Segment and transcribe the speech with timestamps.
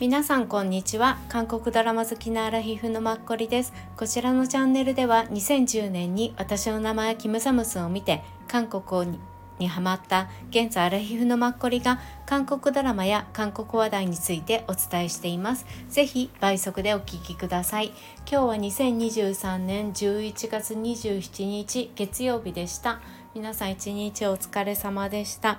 [0.00, 1.18] 皆さんこんにちは。
[1.28, 3.72] 韓国ドラマ好きなアラヒフのマッコリです。
[3.96, 9.18] こちらのチャンネルでは2010年に私の名前キムサムスンを見て韓国に
[9.58, 15.66] にハマった現在アラヒフのマッコリが韓国ドラマや韓国話題についてお伝えしています。
[15.88, 17.88] ぜひ倍速でお聞きください。
[18.30, 23.00] 今日は2023年11月27日月曜日でした。
[23.34, 25.58] 皆さん一日お疲れ様でした。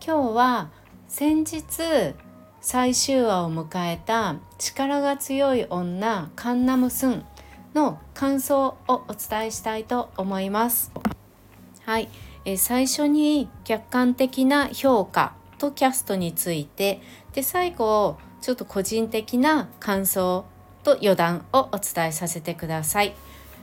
[0.00, 0.70] 今日は
[1.08, 2.14] 先日
[2.64, 7.24] 最終話を迎えた力が強い女カンナムスン
[7.74, 10.92] の感想をお伝えしたいと思います。
[11.84, 12.08] はい、
[12.44, 20.44] え最初に客観的な評価とキャストについてで最後ちょっと個人的な感想
[20.84, 23.16] と余談をお伝えさせてください。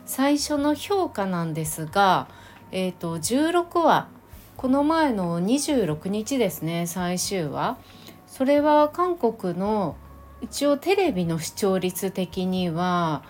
[0.06, 2.28] 最初の評価なんですが
[2.74, 4.10] えっ、ー、と16話。
[4.58, 7.78] この前の26日ですね最終話。
[8.40, 9.98] それは韓国の
[10.40, 13.22] 一応テレビの視聴率的には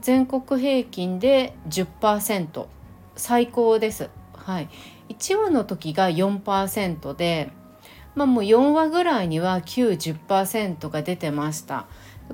[0.00, 2.66] 全国平均で10%
[3.14, 4.08] 最高です。
[4.32, 4.70] はい、
[5.10, 7.50] 1話の時が4%で、
[8.14, 11.84] まあ、もう4話ぐらいには90%が出てました。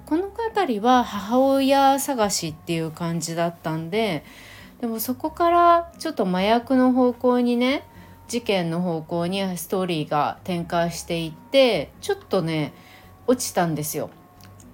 [0.06, 4.24] この辺りは母親探しっていう感じだったんで
[4.80, 7.82] でもそこからちょっと麻薬の方向にね
[8.30, 12.72] 事件の方向にストーリーが展開していってちょっとね
[13.26, 14.08] 落ちたんですよ。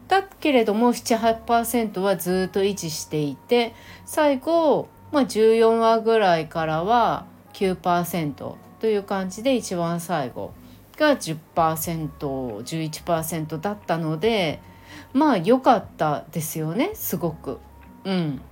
[0.09, 10.53] だけれども78%はずっと維持していて最後、まあ、14話ぐらいからは9%という感じで一番最後
[10.99, 14.61] が 10%11% だったので
[15.15, 17.59] まあ良かったですよねすごく。
[18.05, 18.43] うん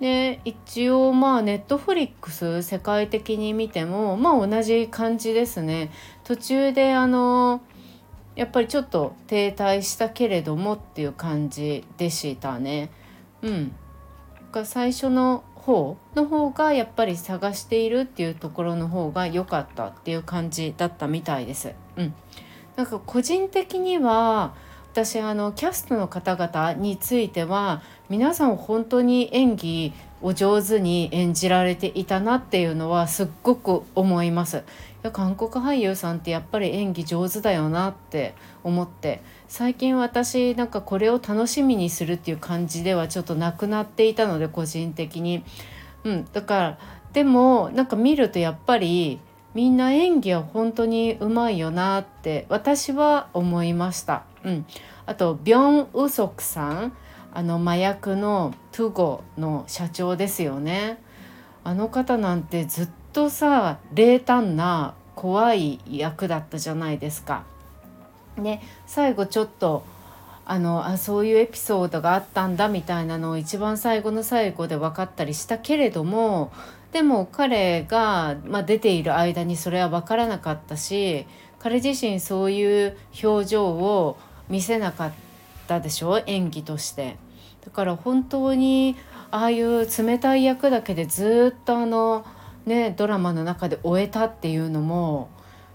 [0.00, 5.90] で一応まあネットフリックス世界的に見てもまあ同じ感じですね。
[6.24, 7.60] 途中であの
[8.34, 12.90] やっぱりちょっと停滞したけれどもっていう感じでしたね。
[13.42, 13.72] うん。
[14.50, 21.74] が最初の方の方がやっぱり探しているっていうところの方が良かったっていう感じだったみたいです。
[21.96, 22.14] うん。
[22.76, 24.54] なんか個人的には
[24.92, 34.56] 私あのキャストの方々については皆さん本当に演技を上手に演じられていたなっていうのはすっごく思います。
[34.58, 34.60] い
[35.04, 38.34] や韓国俳優さんってやっぱり演技上手だよなって
[38.64, 45.44] 思って最近私なんかこれを楽しみにするっていう感じではちょっとなくなっていたので個人的に。
[46.02, 46.78] うん、だから
[47.12, 49.20] でもなんか見るとやっぱり
[49.54, 54.24] みんな演技は本当にうまいよなって私は思いました。
[54.42, 54.66] うん、
[55.06, 56.92] あとビョン・ウソクさん
[57.32, 60.98] あの麻薬のトゥゴの社長ですよね。
[61.62, 67.44] あの方なんてずっとさ冷淡な怖い役だったじゃないですか。
[68.36, 69.84] ね最後ちょっと
[70.46, 76.50] あのあそういうエピソードがあったんだみたいなのを一番最後の最後で分かったりしたけれども
[76.90, 81.26] でも彼が、まあ、出ている間にそれは分からなかったし
[81.60, 84.18] 彼自身そういう表情を
[84.48, 85.29] 見せなかった
[85.70, 86.20] たでしょ？
[86.26, 87.16] 演技として。
[87.64, 88.96] だから本当に
[89.30, 92.24] ああいう冷たい役だけでずっとあの
[92.66, 95.28] ねドラマの中で終えたっていうのも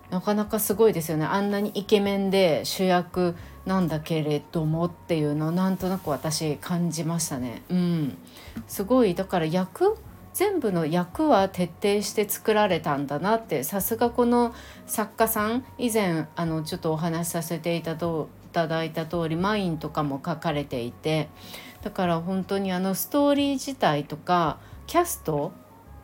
[0.09, 1.25] なかなかすごいですよね。
[1.25, 3.35] あんなにイケメンで主役
[3.66, 7.63] なんだけれどもっていうのをなんとなく私感じましたね。
[7.69, 8.17] うん。
[8.67, 9.16] すごい。
[9.16, 9.97] だから役
[10.34, 13.63] 全部の役は徹底して作られたんだなって。
[13.63, 14.53] さすがこの
[14.85, 15.63] 作家さん。
[15.78, 17.95] 以前あのちょっとお話しさせていた
[18.55, 21.27] ただいた通りマインとかも書かれていて
[21.83, 25.51] だから本当にあのストーリー自体とかキャスト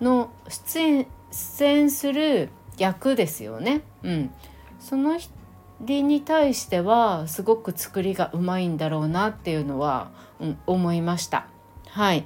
[0.02, 3.84] の出演出演する役ですよね。
[4.04, 4.32] うん、
[4.82, 11.48] その人に対してはすごく作りがうまいんだろうなっていうのは、うん、思いました。
[11.88, 12.26] はい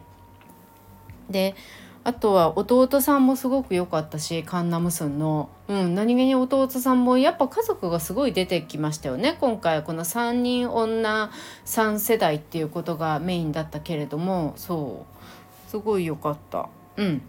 [1.30, 1.56] で
[2.03, 9.36] あとは弟さんもすごく良かったしカンナムスンの、うん、何気に弟さんもやっぱ家族がすごい出てきましたよね。
[9.39, 11.31] 今回この3人女
[11.66, 14.54] 3世代っていうことがメインだったけれども。
[14.57, 15.06] そ
[15.68, 15.69] う。
[15.69, 16.69] すごい良かった。
[16.98, 17.22] うん。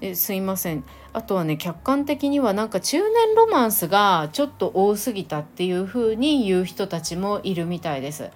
[0.00, 0.84] ですいません。
[1.12, 8.30] あとはね客観的にはなんか中年ロマンスがちょっと多すぎたっていう風に言う人たちもいるみたいです。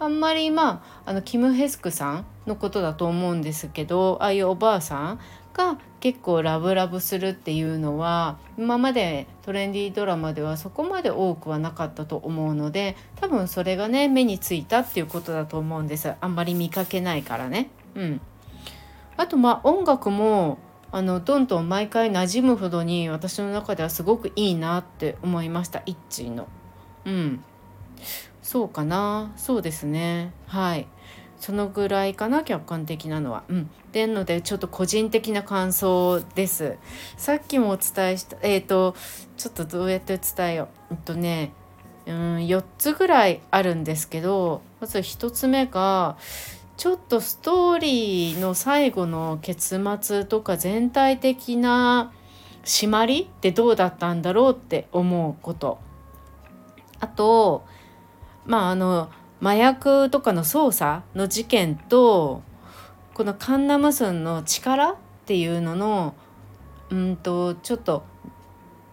[0.00, 5.20] あんまりまああのキム・ヘスクさんのことだと思うんですけどああいうおばあさん
[5.54, 16.12] が結構ラブラブするっていうのは今までトレンディードラマではそこまで多くはなかったと思うので多分それがね目についたっていうことだと思うんです。
[16.20, 17.70] あんまり見かけないからね。
[17.94, 18.20] うん、
[19.16, 20.58] あとまあ音楽も
[20.90, 25.82] あのどんどん毎回馴染むほどに私の中ではすごくいいなって思いました。
[25.86, 26.48] イッチーの。
[27.04, 27.44] うん。
[28.42, 29.32] そうかな。
[29.36, 30.32] そうですね。
[30.46, 30.86] はい。
[31.44, 33.42] そのぐらいかな客観的なのは。
[33.50, 36.78] うん、でのでちょっと個人的な感想です。
[37.18, 38.94] さっきもお伝えしたえっ、ー、と
[39.36, 40.94] ちょっとどうやって伝えよう。
[40.94, 41.52] えっとね
[42.06, 46.16] うん4つぐらいあるんですけどまず1つ目が
[46.78, 52.10] ちょっとストーリーの最後の結末とか全体的な
[52.64, 55.78] 締まりってどうだったんだろうって思うこと
[57.00, 57.66] あと
[58.46, 59.10] まああの
[59.40, 62.42] 麻薬とかの捜査の事件と
[63.14, 64.96] このカンナムスンの力っ
[65.26, 66.14] ていうのの
[66.90, 68.04] うんとちょっと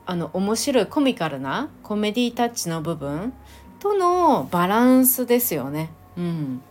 [0.05, 3.33] あの面白いコミカルなコメディタッチの部分
[3.79, 5.89] とのバランスですよね。
[6.17, 6.61] うん、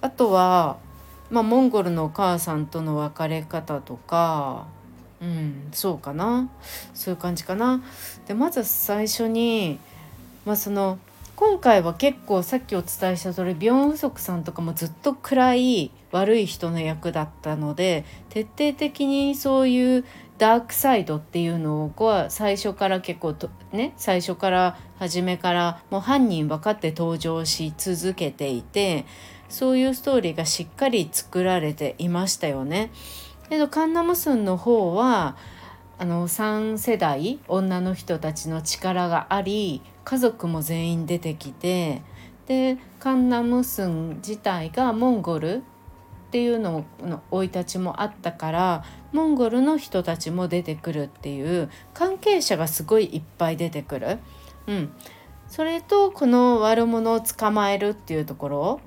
[0.00, 0.78] あとは、
[1.30, 4.66] まあ、モンゴルのお母さんとの別れ方とか、
[5.20, 6.50] うん、そうかな
[6.94, 7.82] そういう感じかな。
[8.26, 9.78] でまず最初に、
[10.44, 10.98] まあ、その
[11.40, 20.04] 今回は結構さっきお伝えした通りビョン・ウソクさんとかもずっと暗い悪い人の役だったので徹底的にそういう
[20.36, 29.06] ダークサイドっていうのをは最初から結構とね最初から初めからもう犯人分かって登場し続けていて
[29.48, 32.90] そういうストーリーがしっかり作られていましたよね。
[33.48, 35.36] けどカンナムスンの方は
[36.00, 42.00] あの3世代女の人たちの力があり家族も全員出てきて
[42.46, 45.60] でカンナムスン自体がモンゴルっ
[46.30, 54.20] ていうのの生い立ちもあったからモンゴルの人たちも出てくるっていう関係者がすごいいっぱい出てくる。
[54.68, 54.92] うん、
[55.48, 58.80] それとこの悪者を捕まえるっていうところ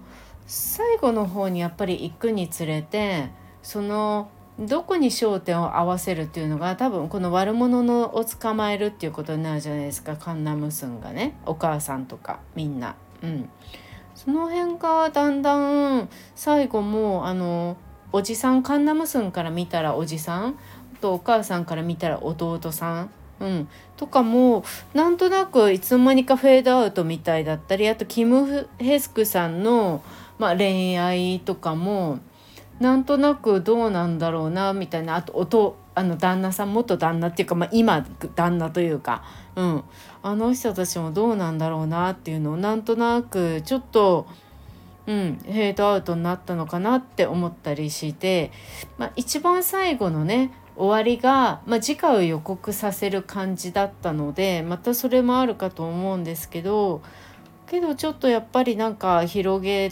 [0.47, 3.29] 最後の方にやっぱり行くにつれて
[3.61, 10.15] そのどこに焦点を合わせるっていうのが多分この悪者のを捕まえるっていうことになるじゃないですか。
[10.15, 11.35] カンナムスンがね。
[11.45, 12.95] お母さんとかみんな。
[13.23, 13.49] うん、
[14.13, 17.77] その辺がだんだん最後もあの
[18.11, 20.59] おじさんカンナムスンから見たらおじさん
[21.01, 23.09] とお母さんから見たら弟さん、
[23.39, 23.67] うん、
[23.97, 24.63] とかも
[24.93, 30.03] なんとなくいつの間にかフェードアウトみたいだったりあとキム・ヘスクさんの、
[30.37, 32.19] まあ、恋愛とかも
[32.79, 35.15] なんとなくどうなんだろうなみたいな。
[35.15, 38.05] あと音あの旦那さん元旦那っていうか、まあ、今
[38.35, 39.23] 旦那というか、
[39.55, 39.83] うん、
[40.23, 44.25] あの人たちもどうなんだろうなっていうのをなんとなくちょっと、
[45.05, 48.51] うん、ヘイトアウトになったのかなって思ったりして、
[48.97, 57.01] まあ、一番最後のね終わりが、まあ、次回を予告させる感じだったのでまたそれもあるかと思うんですけど
[57.67, 59.91] けどちょっとやっぱりなんか広げ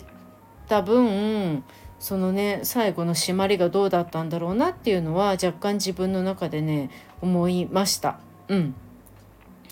[0.67, 1.63] た分
[2.01, 6.89] そのね最後の締まりがどうだったんだろうなっていうのは若干自分の中でね
[7.21, 8.19] 思いました。
[8.47, 8.75] うん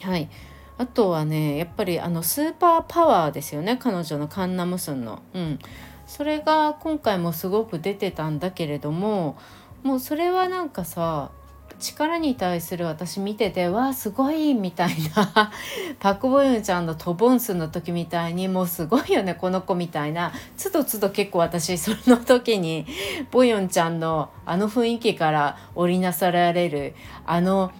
[0.02, 0.30] はい
[0.78, 5.24] あとはねやっぱりあのスーパーパワーですよね彼女のカンナムスンの。
[5.34, 5.60] うん、
[6.06, 9.36] それが今回もすごく出てたんだけれども
[9.82, 11.32] もうそれはなんかさ
[11.80, 15.52] 力に対する私見ててわあすごいみたいな。
[16.00, 20.32] パク・ボユンちゃんのトボンスの時みたいにもうすごいよねこの子みたいな。
[20.58, 22.86] つどつど結構私その時に
[23.32, 26.96] ボユンちゃんのあの雰囲気から織りなさられる
[27.26, 27.72] あの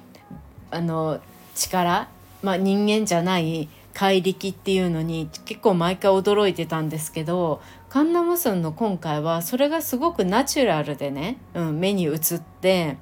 [0.72, 1.20] あの
[1.56, 2.08] 力、
[2.42, 12.98] まあ、人間じゃない怪力っていうのに結構毎回驚いてたんですけどカンナムスンの今回はそれがすごくナチュラルでね、うん、目に映って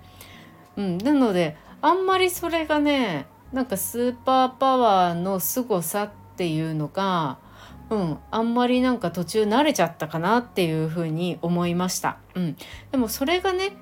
[0.77, 7.39] うん、なのであんまりそれがねなんかスーパーパワーの凄さっていうのが、
[7.89, 12.17] うん、あんまりなんか途中慣れちゃったかなっていうふうに思いました。
[12.36, 12.57] うん、
[12.91, 13.75] でもそれがね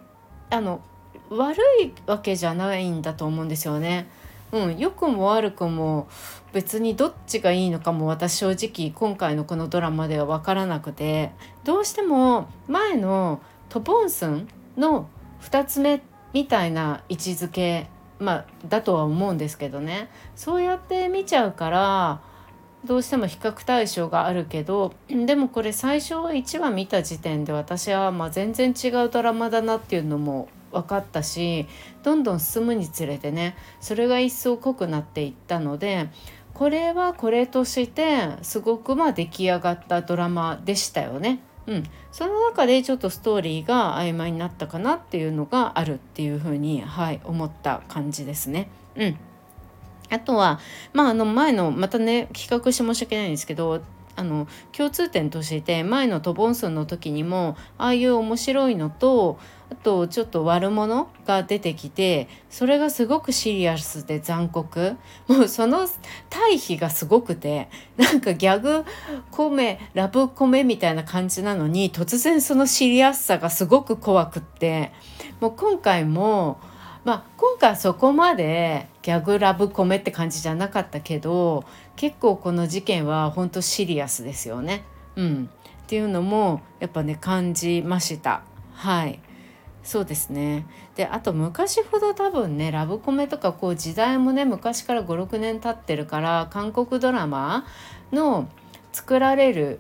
[0.50, 0.82] あの
[1.30, 4.08] 悪いわけじゃないんだと思うんですよね。
[4.52, 6.08] うん、良くも悪くも
[6.54, 11.32] 別にどっちがいいのかも私正直今回のこのドラマでは分からなくて
[11.66, 14.48] どうしても前のトボンスン
[14.78, 15.10] の
[15.42, 17.88] 2つ目ってみたいな位置づけ、
[18.20, 22.20] まあ、だとは思うんですけどねそうやって見ちゃうから
[22.84, 31.68] どうしても比較対象があるけどでもこれ最初1話見た時点で私はま全然違うドラマだなっていうのも分かったし
[32.04, 36.10] どんどん進むにつれてねそれが一層濃くなっていったので
[36.54, 41.39] これはこれとしてすごくま出来上がったドラマでしたよね。
[41.68, 48.70] うん、その中でちょっとストーリーが曖昧になったかなっていうのがあるっていうふうに、はい、思った感じですね。
[48.96, 49.18] うん
[50.10, 50.60] あとは、
[50.94, 53.82] まあ、あの前のまたね企画して申し訳ないんですけど
[54.16, 59.40] あの共通点として前のトボンソンの時にもああいう面白いのと
[59.72, 64.96] あとちょっと悪者が出てきてそれがすごくシリアスで残酷
[65.28, 65.88] もうその
[66.30, 68.86] 対比がすごくてなんかギャグ
[69.32, 74.92] コメラブコメみたいな感じなのに突然そのシリアスさがすごく怖くって
[75.40, 76.58] もう今回も。
[77.04, 81.64] まあ、今回はそこまでギャグラブコメって感じじゃなかったけど
[81.96, 84.84] 結構この事件は本当シリアスですよね。
[85.16, 85.50] うん、
[85.84, 88.42] っていうのもやっぱね感じました。
[88.74, 89.20] はい
[89.86, 90.65] そうですね
[90.96, 97.65] であと昔ほど多分ねラブコメとかこう時代もね昔から56年経ってるから韓国ドラマ
[98.12, 98.50] の
[98.92, 99.80] 作られる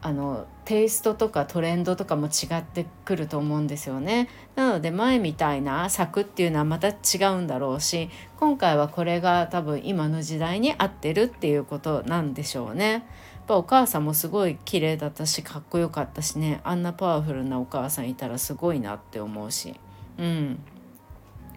[0.00, 4.28] あのテイストとかトレンドとかも違ってくると思うんですよね。
[4.54, 6.92] なので前みたいな作っていうのはまた違
[7.34, 13.06] うんだろうし今回はこれが多分今の時代に合ってるっていうことなんでしょうね。
[13.48, 16.60] やっぱお母さんもすごい綺麗だったしかっこよかったしね。
[16.64, 19.74] あんなパワフルなお母さんいたらすごいなって思うし。
[20.18, 20.58] うん。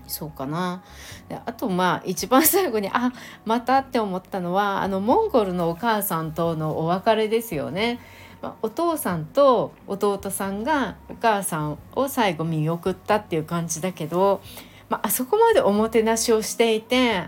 [0.08, 0.84] そうかな。
[1.28, 3.12] であとまあ一番最後にあ
[3.44, 8.00] またって思ったのはあのモンゴルのお母さんとのお別れですよね。
[8.42, 14.42] まあ、お父さんと弟さんがお母さんを最後見送ったっていう感じだけど、
[14.88, 17.26] ま、あそこまでおもてなしをしていて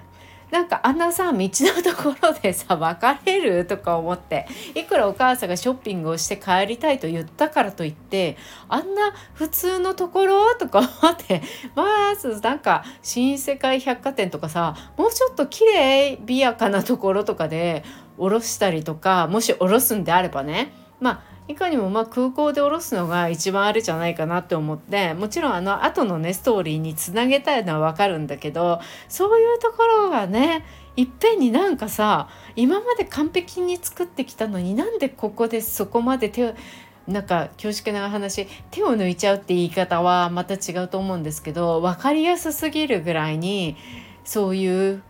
[0.53, 4.45] なんかあんなさ道のところでさ別れるとか思って
[4.75, 11.41] いくらお母さんがショッピングをして帰りたいと言ったからといってあんな普通のところとか思って
[11.73, 17.83] まずなんか新世界百貨店とかさもうちょっと綺麗美やかなところとかで
[18.19, 36.53] 降ろしたりとかもし降ろすんであればねまあいかにもま空港で降ろすのが一番あるじゃないかなって思ってもちろんあの後のねストーリーにつなげたいのは分かるんだけどそういうところがねいっぺんになんかさ今まで完璧に作ってきたのになんでここでそこまで手を
[37.07, 43.75] なんか恐縮な話手を抜いちゃうって言い方はまた違うと思うんですけど分かりやすすぎるぐらいに
[44.23, 45.03] そういう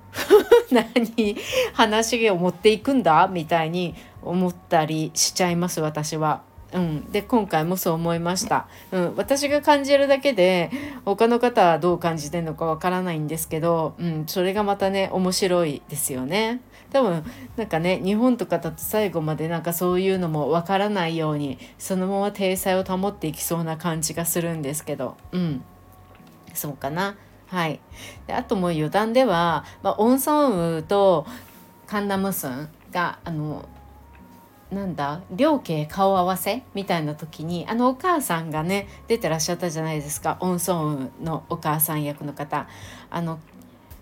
[0.71, 1.37] 何
[1.73, 6.41] 話を持っていくんだみたいに思ったりしちゃいます私は。
[6.73, 10.71] うん、で今回もそう思いました、うん、私が感じるだけで
[11.05, 16.61] 他の方はどう感じてるのかわからないんですけど、うん、それがまたね面白いですよね。
[16.91, 17.23] 多分
[17.57, 25.15] なんかね日本とかだと最後までなんかそういうのもわからないようにそのまま体裁を保っていきそうな感じがするんですけど。
[25.31, 25.63] うん。
[26.55, 27.15] そうかな。
[27.47, 27.79] はい、
[28.25, 31.27] であともう余談では、まあ、オンソンウと
[31.85, 33.69] カンナムスンがあの
[34.73, 40.37] なんだ両家顔合わせみたいな時にあのお母さんがね出てらっしゃったじゃないですか。
[40.39, 42.67] オンソンウのお母さん役の方。
[43.09, 43.39] あの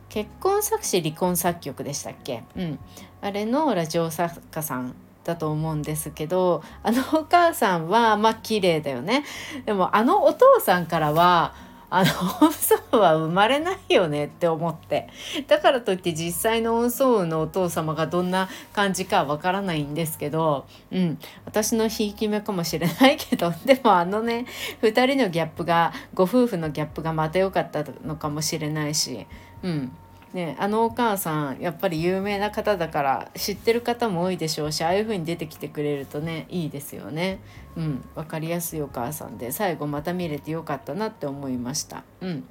[0.09, 2.79] 結婚作詞離婚作曲でしたっけ、うん、
[3.21, 9.23] あれのラジオ作家さんだと思うんですけどあのお母さんはまあ綺麗だよね。
[9.65, 11.53] でもあのお父さんからは
[11.93, 15.10] あの音相は生まれないよねって思って。
[15.48, 21.19] だからといって実際の音相のお父様がどんな感じかわからないんですけどうん。
[21.45, 24.45] 私のひいき目かもしれないけどでもあのね
[24.81, 29.27] 2人のギャップがご夫婦のギャップがまた良かったのかもしれないし
[29.62, 29.91] うん。
[30.33, 37.39] ね、あのお母さんやっぱり有名な方だから知ってる方も多いでしょうしああいう風に出てきてくれるとねいいですよね。
[37.77, 42.03] うん、分かりやすいお母さんで最後また見れてよかったなって思いました。
[42.21, 42.43] うん、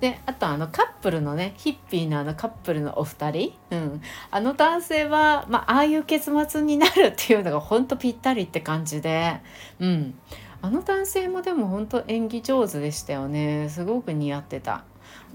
[0.00, 9.40] であとあのカップルのねヒッピーなあのカップルのお二人、うん、あの男性は、まあ、あいう結末になるっていうのがほんとぴったりって感じで、
[9.78, 10.14] うん、
[10.62, 14.84] あの男性もでも本当演技上手でしたよねすごく似合ってた。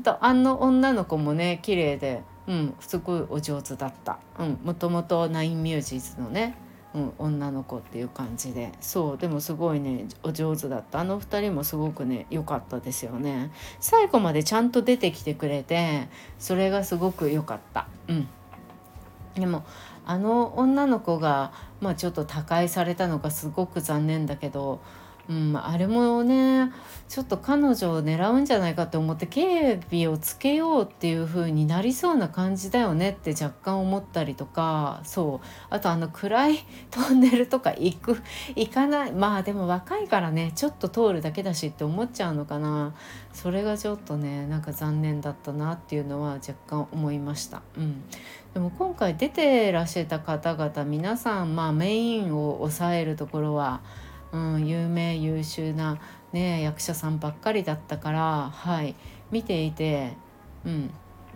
[0.03, 6.55] とあの女の子もね綺麗で、うん、すごいお上手だった、うん、もともとナインミュージーズのね、
[6.93, 8.71] うん、女の子っていう感じで。
[8.81, 10.99] そうでもすごいねお上手だった。
[10.99, 13.51] あの2人もすごくね良かったですよね。
[13.79, 16.07] 最後までちゃんと出てきてくれて
[16.39, 17.87] それがすごく良かった。
[18.07, 18.27] うん。
[19.35, 19.65] でも
[20.05, 21.51] あの女の子が、
[21.81, 24.79] まあ、ちょっと他界されたのがすごく残念だけど
[25.27, 26.71] うん、あれもね
[27.09, 35.47] ちょっと彼女を狙うんじゃないかと思って警備をつけようっていう風になりそうな感じだよねって若干思ったりとかそう。
[35.69, 36.59] あとあの暗い
[36.91, 38.21] トンネルとか行く
[38.55, 39.11] 行かない。
[39.13, 42.93] まあでも若いからねちょっと通るだけだしって思っちゃうのかな。
[43.33, 47.61] それがちょっとねなんか残念だったなっていうのは若干思いました。
[47.77, 48.03] うん。
[48.53, 53.81] でも今回出てらっしゃった方々皆さんまあメインを抑えるところは
[54.31, 55.97] うん、有名優秀な、
[56.33, 58.95] ね、役者さんばっかりだったから、はい、
[59.31, 60.13] 見ていて、
[60.65, 60.89] うん、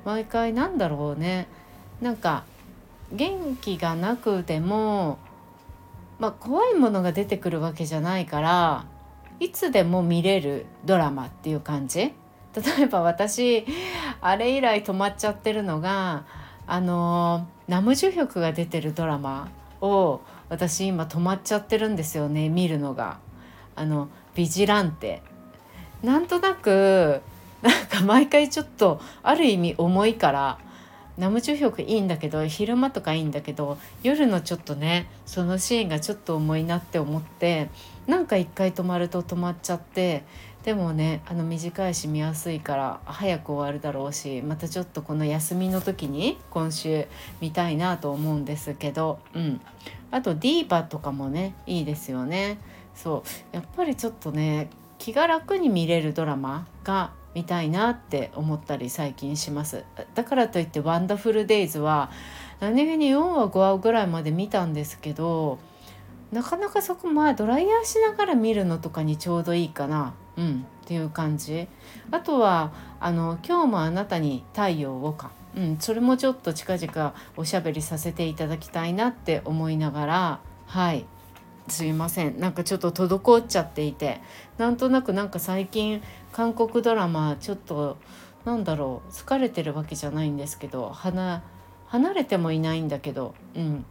[0.06, 1.48] 毎回なんだろうね。
[2.02, 2.44] なんか
[3.12, 5.18] 元気がなくても、
[6.20, 8.86] まあ、怖いものが出てくるわけじゃないから
[9.40, 12.00] いつでも見れるドラマっていう感じ。
[12.00, 12.14] 例
[12.84, 13.66] えば私
[14.22, 16.26] あれ以来止まっちゃってるのが
[16.66, 19.50] あのナムジュヒョクが出てるドラマ
[19.82, 23.20] を私今止まっちゃってるんですよね見るのが。
[23.76, 25.22] あのビジランテ
[26.04, 27.22] なんとなく
[27.62, 30.60] なんか毎回ちょっとある意味重いから
[31.18, 37.70] ナムチュヒョクいいんだけど昼間とかいいんだけど夜のちょっとねそのシーンがちょっと重いなって思って
[38.08, 40.24] なんか一回止まると止まっちゃって
[40.64, 47.06] でもねあの短いし見やすいから早く終わるだろうしまたちょっとこの休みの時に今週
[47.40, 49.62] 見たいなと思うんですけど、うん、
[50.12, 52.60] あとディーバとかもねいいですよね。
[52.94, 53.24] そ
[53.54, 53.56] う。
[53.56, 59.86] やっぱりちょっとね気が楽に見れるドラマが見たいなって思ったり最近します。
[60.14, 62.12] だからといって「ワンダフルデイズは
[62.60, 65.58] 何気に4話5話ぐらいまで見たんですけど
[66.32, 70.14] なかなかそこまあドライヤーしながら見るのとかにちょうどいいかな。
[70.40, 70.66] うん。
[70.84, 71.68] っていう感じ。
[72.10, 80.40] あとはあの「今日もあなたに太陽をか」うん、それもちょっと近々おしゃべりさせていただきたいなって思いながら。
[80.66, 81.06] はい。
[81.68, 82.40] すいません。
[82.40, 84.22] なんかちょっと滞っちゃっていて。
[84.58, 87.98] なんとなくなんか最近韓国ドラマちょっと
[88.46, 89.12] なんだろう。
[89.12, 91.44] 疲れてるわけじゃないんですけど離
[91.88, 93.36] 離れてもいないんだけど。
[93.56, 93.86] うん。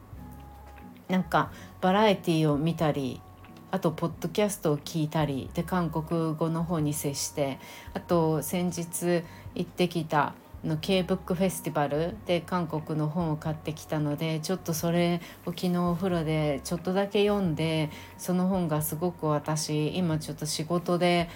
[1.08, 1.50] なんか
[1.80, 3.20] バラエティーを見たり
[3.70, 7.58] あとポッドキャストを聞いたりで韓国語の方に接して
[7.94, 9.22] あと先日
[9.54, 10.34] 行ってきた
[10.64, 21.28] の K ブックフェスティバルで韓国の本を買ってきたのでちょっとそれを昨日お風呂でちょっとだけ読んでその本がすごく私今ちょっと仕事で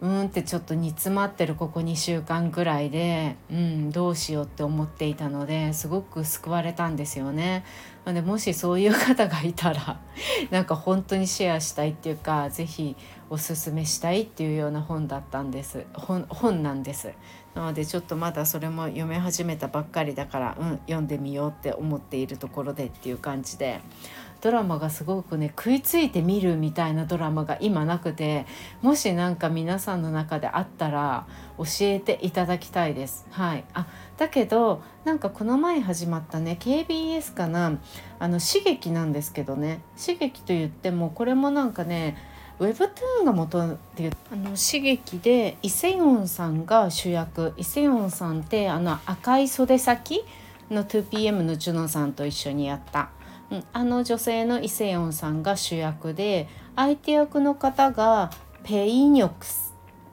[0.00, 7.64] うんってちょっと煮詰まってるここ2週間ぐらいで、うん、どうしようって思っていたのですごく救われたんですよね。
[8.04, 9.98] でもしそういう方がいたら
[10.50, 12.94] なんか本当にシェアしたいっていうか是非
[13.30, 17.12] おすすめしたいっていうような本だったんです本本なんです。
[17.54, 23.80] なのでちょっとまだそれも読み始めたばっかりだから、うん、読んでみようって思っているところでっていう感じで
[24.46, 28.46] ドラマがすごくね食いついて見るみたいなドラマが今なくて
[28.80, 31.26] もし何か皆さんの中であったら
[31.58, 33.26] 教えていただきたいです。
[33.32, 37.76] はい、あだけどなんかこの前始まったね KBS かな
[38.20, 39.80] あの刺激なんですけどね。
[40.00, 42.16] 刺激と言ってもこれもなんかね
[42.60, 47.52] ウェブトゥーンが元っていうあの刺激でイセヨンさんが主役。
[47.56, 50.24] イセヨンさんってあの赤い袖先
[50.70, 53.10] の 2PM のジュノさんと一緒にやった、
[53.72, 58.30] あの女性のイセヨンさんが主役で相手役の方が
[58.64, 59.46] ペイニョク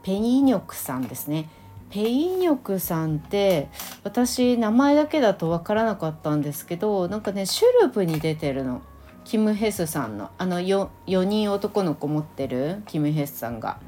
[0.03, 1.49] ペイニョクさんですね。
[1.89, 3.69] ペイニョクさんって
[4.03, 8.81] 私名前だけだと分からなかったんですけどなんかねシュルプに出てるの。
[9.23, 13.79] キム・ヘスさんのあの 4, 4人男の子持ってるキム・ヘスさんが。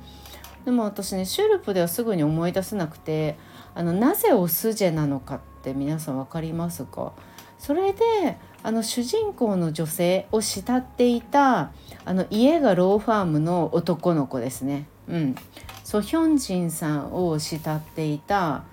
[0.64, 3.38] でも私ねシュルプではすぐに思い出せなくて
[3.76, 7.12] あのなぜオスジェなのかって皆さん分かりますか？
[7.60, 11.72] それであの主人公の女性を慕っていた
[12.04, 14.88] あの家がローファームの男の子ですね。
[15.08, 15.36] うん、
[15.84, 18.64] ソヒョンジンさんを慕っていた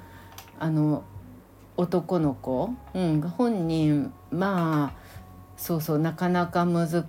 [0.59, 1.05] あの
[1.77, 4.99] 男の子、うん、本人まあ
[5.59, 7.05] そうそうなかなかむず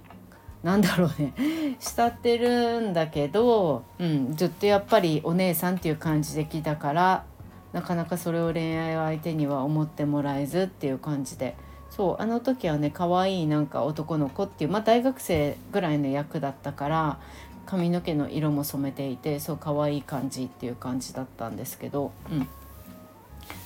[0.61, 1.33] なんだろうね。
[1.79, 7.23] 慕ってるんだけど、うん、ずっとやっぱりお姉さんっていう感じで来たから
[7.71, 11.55] なかなかそれを恋愛相手には思ってもらえずっていう感じで
[11.95, 17.19] そうあの時はね可愛いなんか男の子っていうまあ大学生ぐらいの役だったから
[17.67, 22.47] 髪の毛の色も染めていてそう可愛い感じっていう感じだったんですけど、うん、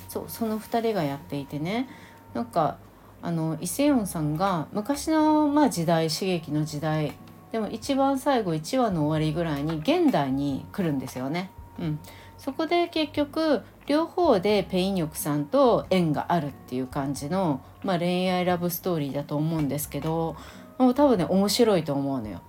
[0.09, 1.87] そうその2人がやっていてね
[2.33, 2.77] なんか
[3.21, 7.13] あのイ・セヨンさんが昔の、まあ、時代刺激の時代
[7.53, 11.49] でも一番最後1話の終わりぐらいに現代に来るんですよね。
[11.79, 11.99] うん、
[12.38, 20.36] そこで結局両方でペインヨクさんと縁があるっていう感じの、まあ、恋愛ラブストーリーだと思うんですけど
[20.78, 22.41] もう多分ね面白いと思うのよ。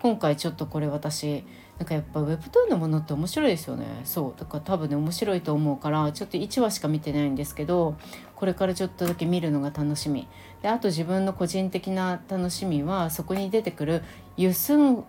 [0.00, 1.44] 今回ちょっとこれ私
[1.78, 3.86] なんかやっぱ Webtoon のものって面白いですよね。
[4.04, 4.40] そう。
[4.40, 7.96] だから多分ね面白いと思うからちょっと1話しか見てないんですけど
[8.34, 10.26] これからちょっとだけ見るのが楽しみ。
[10.60, 14.02] であと自分の個人的な楽しみはそこに出てくる
[14.36, 15.04] ユスン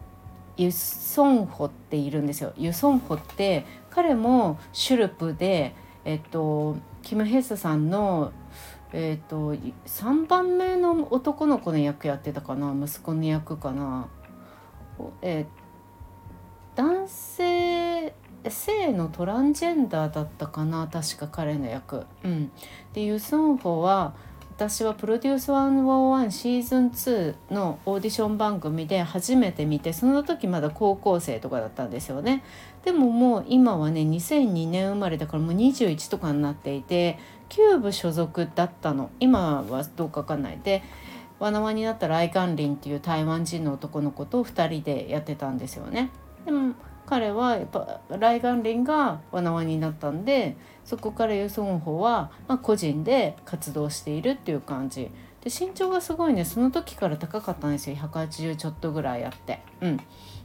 [0.55, 2.53] ユソンホっているんですよ。
[2.57, 8.31] ユソンホって彼もシュルプでえっとキム・ヘスさんの
[8.91, 14.07] えっと3番目の男の子の役やってたかな息子の役かな
[15.21, 15.45] え、
[16.75, 18.15] 男性
[18.49, 22.05] 性のトランジェンダーだったかな確か彼の役。
[22.23, 22.51] うん、
[22.93, 24.15] でユ・スンホは
[24.55, 32.43] 私はプロデュース101シーズン2のオーディション番組で初めて見てその時まだ高校生とかだったんですよね。
[32.85, 37.17] でももう今はね2002年生まれだからもう21とかになっていて
[37.49, 39.09] キューブ所属だったの。
[39.19, 40.59] 今はどうかわかんない。
[40.63, 40.83] で
[41.39, 46.11] わなわになったライガンリンっていう台湾人の男の子と2人でやってたんですよね。
[46.45, 55.09] でも彼はやっぱライガンリンがわなわになったんでそこからユソンホは、まあ、個人で活動しているっていう感じ。
[55.41, 57.97] で身長がすごいねその時から高かったんですよ。
[57.97, 59.61] 180ちょっとぐらいあって。
[59.81, 59.99] うん。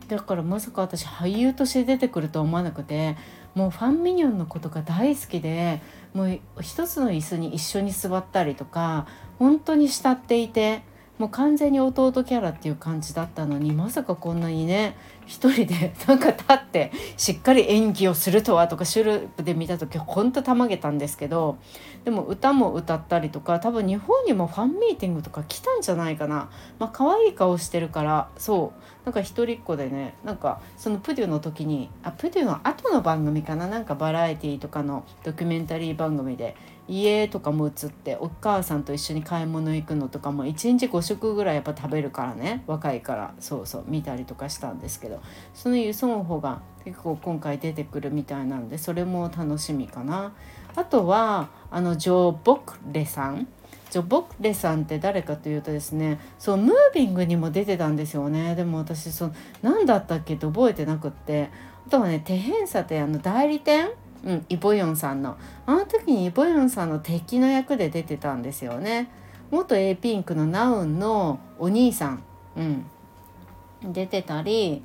[0.08, 3.16] だからまさか私俳優として出てくると思わなくて
[3.54, 5.82] もうファンミニョンのことが大好きで
[6.14, 9.06] もう一つの椅子に一緒に座ったりとか
[9.38, 10.82] 本当に慕っていて
[11.18, 14.96] もう完全に弟キャラっていう感じだったのにまさかこんなにね
[15.28, 21.58] 一人でなんか立ってしっかり演技をするとはとかシュループで見た時ほんとたまげたんですけど
[22.04, 26.48] でも歌も歌ったりとか多分日本にもファンミーティングとか来たんじゃないかな。
[26.78, 29.04] まあ可愛い顔してるからそう。
[29.04, 33.66] なんか一人っ子でねなんかそのプデュの時にあプデュの後の番組かな？
[33.66, 36.56] なんかバラエティーとかのドキュメンタリー番組で
[36.88, 42.64] 家とかも映ってお母さんと一緒に買い物行くのとかも1日5食ぐらいやっぱ食べるからね。
[42.66, 45.20] 若いからそうそう見たりとかしたんですけど。
[45.52, 50.32] そのユソンホが結構今回出てくるみたいなんでそれも楽しみかな。
[50.74, 53.46] あとはあのジョー・ボクレさん。
[53.90, 58.54] ジョ・ボクレさんって誰かというとですねそうムービングにも出てたんですよね。
[58.54, 61.50] でも私その何だったっけって覚えてなくって。
[61.86, 63.88] あとはねテヘンサってあの代理店
[64.24, 65.36] うん、イ・ボヨンさんの。
[65.66, 69.10] あの時にイ・ボヨンさんの敵の役で出てたんですよね。
[69.50, 72.22] 元 A ピンクのナウンのお兄さん、
[72.56, 74.82] うん、出てたり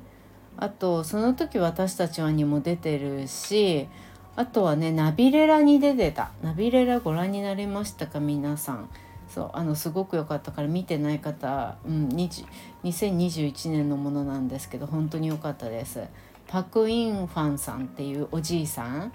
[0.56, 3.88] あとその時私たちはにも出てるし
[4.36, 6.30] あとはねナビレラに出てた。
[6.42, 8.88] ナビレラご覧になりましたか皆さん。
[9.28, 16.04] そうあのすごく良かったから見てない方、うん、2021年のものなんですけど本当に良かったです。
[16.46, 19.12] パク・インファンさんっていうおじいさん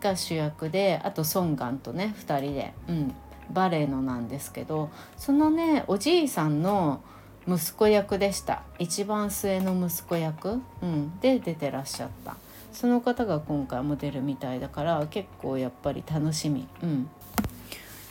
[0.00, 3.14] が主役であとソンガンとね2人で、うん、
[3.52, 7.02] バレエのなんですけどそのねおじいさんの
[7.48, 8.62] 息子役でした。
[8.78, 12.36] 一番末の息子役、うん、で出てらっしゃった。
[12.72, 17.10] その方が今回も出るみたいだから結構やっぱり楽しみ、うん、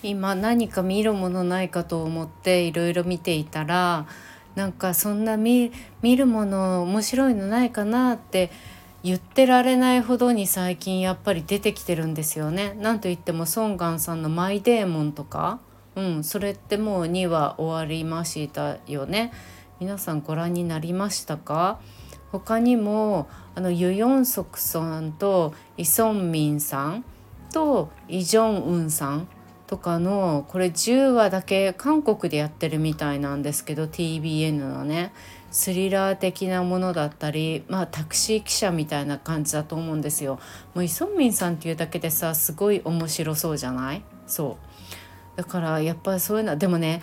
[0.03, 4.05] 今何か見るものないかと思っていろいろ見ていたら
[4.55, 5.71] なんかそんな見
[6.03, 8.51] るもの面白いのないかなって
[9.03, 12.75] 言ってられないほどに最近やっぱり出てきてるんですよね。
[12.79, 15.59] なんといってもソンガンさんの「マイデーモン」とか、
[15.95, 19.31] うん、それってもう2話終わりましたよね。
[19.79, 21.79] 皆さんご覧になりましたか？
[22.31, 27.03] 他にもあのユ・ヨンソクさんとイ・ソンミンさん
[27.51, 29.27] とイ・ジョンウンさん
[29.71, 35.13] とかのこれ10話だけ韓国でやってるみたいなんですけど TBN のね
[35.49, 40.39] スリラー的なものだったりまあタクシー記者みたいな感じだと思うんですよ。
[40.75, 44.03] もうイ・ソンミンさんっていうだけでさすごい面白そうじゃない？
[44.27, 44.57] そ
[45.35, 47.01] うだからやっぱりそういうのはでもね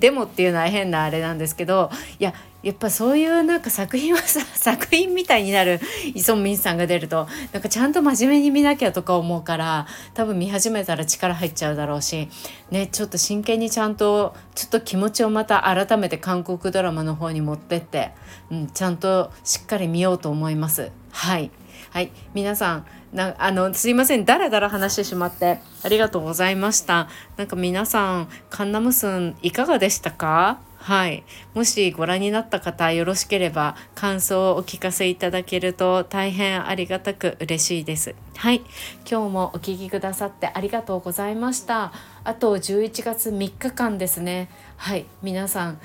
[0.00, 2.32] でもっていうのは変なあれなんですけどいや
[2.64, 5.80] やっぱそういうなんか作品はさ 作品みたいになる
[6.14, 12.28] イ・ソンミンさんが出るとなんかちゃんと真面目に見なきゃとか思うから多分見始めたら力入っちゃうだろうし
[12.70, 18.12] ねちょっと真剣にちゃんとちょっと気持ちをまた改めて韓国ドラマの方に持ってって、
[18.50, 20.90] うん、ちゃんとしっかり見ようと思います。
[21.10, 21.50] はい
[21.94, 22.10] はい。
[22.34, 24.24] 皆さんなあのすいません。
[24.24, 27.08] だらだら話してしまってありがとうございました。
[27.36, 30.58] なんか皆さんカンナムスンいかがでしたか？
[30.78, 31.22] はい。
[31.54, 38.16] もしご覧になった方よろしければ感想をお聞かせいただけると大変ありがたく嬉しいです。
[38.38, 38.62] はい。
[39.08, 41.92] 今日もお聴きくださってありがとうございました。
[42.24, 44.50] あと11月3日間ですね。
[44.78, 45.06] はい。
[45.22, 45.78] 皆さん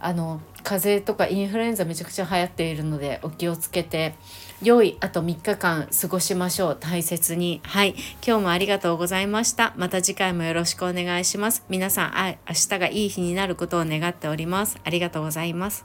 [0.00, 4.16] あの風邪とかインフルエンザめちゃくちゃ流行っているのでお気をつけて。
[4.62, 6.76] 良いあと3日間過ごしましょう。
[6.78, 7.60] 大切に。
[7.64, 7.94] はい。
[8.26, 9.74] 今日もありがとうございました。
[9.76, 11.64] また次回もよろしくお願いします。
[11.68, 14.78] 皆さんあ明日がいい日になることを願っております。
[14.84, 15.84] ありがとうございます。